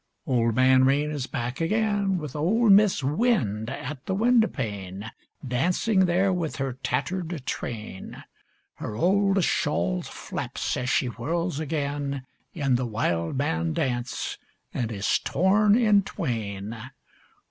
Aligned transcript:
Old 0.25 0.55
Man 0.55 0.83
Rain 0.83 1.11
is 1.11 1.27
back 1.27 1.61
again, 1.61 2.17
With 2.17 2.35
old 2.35 2.71
Mis' 2.71 3.03
Wind 3.03 3.69
at 3.69 4.03
the 4.07 4.15
windowpane, 4.15 5.11
Dancing 5.47 6.05
there 6.07 6.33
with 6.33 6.55
her 6.55 6.73
tattered 6.73 7.45
train: 7.45 8.23
Her 8.77 8.95
old 8.95 9.43
shawl 9.43 10.01
flaps 10.01 10.75
as 10.75 10.89
she 10.89 11.05
whirls 11.05 11.59
again 11.59 12.25
In 12.51 12.77
the 12.77 12.87
wildman 12.87 13.73
dance 13.73 14.39
and 14.73 14.91
is 14.91 15.19
torn 15.19 15.75
in 15.77 16.01
twain. 16.01 16.75